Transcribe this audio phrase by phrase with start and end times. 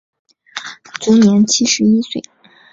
[0.99, 2.23] 卒年七十一岁。